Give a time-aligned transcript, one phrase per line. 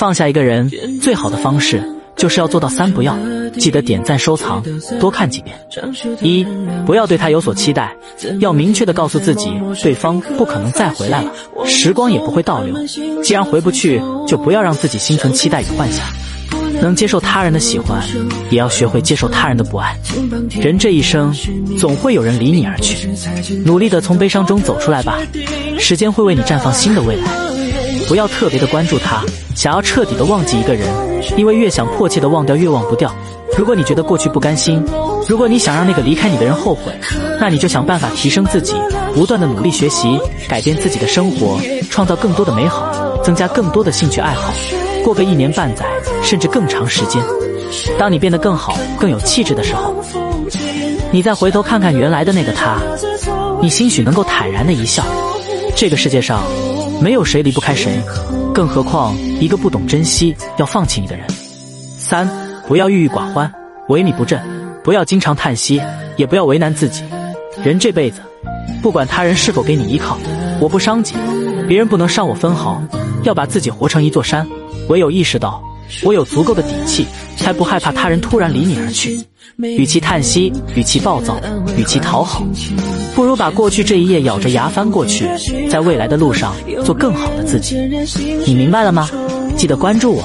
[0.00, 0.70] 放下一个人
[1.02, 1.84] 最好的方式，
[2.16, 3.14] 就是要做到三不要。
[3.58, 4.64] 记得点赞、收藏，
[4.98, 5.54] 多看几遍。
[6.22, 6.42] 一，
[6.86, 7.94] 不要对他有所期待，
[8.38, 9.52] 要明确的告诉自己，
[9.82, 11.30] 对方不可能再回来了，
[11.66, 12.74] 时光也不会倒流。
[13.22, 16.06] 既然回不去，就不要让自己心存期待与幻想。
[16.80, 18.02] 能接受他人的喜欢，
[18.50, 19.96] 也要学会接受他人的不爱。
[20.60, 21.32] 人这一生，
[21.78, 23.08] 总会有人离你而去，
[23.64, 25.18] 努力的从悲伤中走出来吧，
[25.78, 27.24] 时间会为你绽放新的未来。
[28.08, 29.22] 不要特别的关注他，
[29.54, 30.88] 想要彻底的忘记一个人，
[31.36, 33.14] 因为越想迫切的忘掉，越忘不掉。
[33.56, 34.82] 如果你觉得过去不甘心，
[35.28, 36.92] 如果你想让那个离开你的人后悔，
[37.38, 38.74] 那你就想办法提升自己，
[39.14, 40.18] 不断的努力学习，
[40.48, 41.60] 改变自己的生活，
[41.90, 44.52] 创造更多的美好，增加更多的兴趣爱好，
[45.04, 45.84] 过个一年半载，
[46.22, 47.22] 甚至更长时间。
[47.98, 49.94] 当你变得更好、更有气质的时候，
[51.12, 52.78] 你再回头看看原来的那个他，
[53.60, 55.04] 你兴许能够坦然的一笑。
[55.74, 56.42] 这个世界上
[57.00, 58.00] 没有谁离不开谁，
[58.52, 61.26] 更何况一个不懂珍惜、要放弃你的人。
[61.98, 62.28] 三。
[62.68, 63.52] 不要郁郁寡欢、
[63.88, 64.40] 萎靡不振，
[64.84, 65.82] 不要经常叹息，
[66.16, 67.02] 也不要为难自己。
[67.64, 68.20] 人这辈子，
[68.80, 70.16] 不管他人是否给你依靠，
[70.60, 71.16] 我不伤己，
[71.66, 72.80] 别人不能伤我分毫。
[73.24, 74.46] 要把自己活成一座山，
[74.90, 75.62] 唯有意识到
[76.02, 79.20] 我有足够的底气，才不害怕他人突然离你而去。
[79.56, 81.40] 与其叹息，与其暴躁，
[81.76, 82.42] 与其讨好，
[83.14, 85.28] 不如把过去这一页咬着牙翻过去，
[85.68, 87.76] 在未来的路上做更好的自己。
[88.46, 89.08] 你明白了吗？
[89.56, 90.24] 记得关注我。